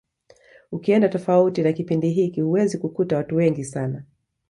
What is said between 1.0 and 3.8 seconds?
tofauti na kipindi hiki huwezi kukuta watu wengi